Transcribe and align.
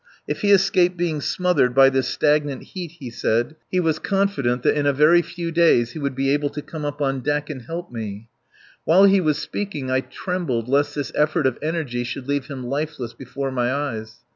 If 0.27 0.41
he 0.41 0.49
escaped 0.51 0.97
being 0.97 1.21
smothered 1.21 1.75
by 1.75 1.91
this 1.91 2.07
stagnant 2.07 2.63
heat, 2.73 2.93
he 2.93 3.11
said, 3.11 3.55
he 3.69 3.79
was 3.79 3.99
confident 3.99 4.63
that 4.63 4.75
in 4.75 4.87
a 4.87 4.93
very 4.93 5.21
few 5.21 5.51
days 5.51 5.91
he 5.91 5.99
would 5.99 6.15
be 6.15 6.31
able 6.31 6.49
to 6.49 6.61
come 6.63 6.83
up 6.85 7.03
on 7.03 7.19
deck 7.19 7.51
and 7.51 7.61
help 7.61 7.91
me. 7.91 8.27
While 8.83 9.03
he 9.03 9.21
was 9.21 9.37
speaking 9.37 9.91
I 9.91 9.99
trembled 9.99 10.67
lest 10.67 10.95
this 10.95 11.11
effort 11.13 11.45
of 11.45 11.59
energy 11.61 12.03
should 12.03 12.27
leave 12.27 12.47
him 12.47 12.63
lifeless 12.63 13.13
before 13.13 13.51
my 13.51 13.71
eyes. 13.71 14.21